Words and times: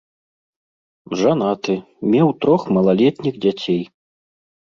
Жанаты, 1.19 1.75
меў 2.13 2.27
трох 2.45 2.61
малалетніх 2.77 3.35
дзяцей. 3.43 3.81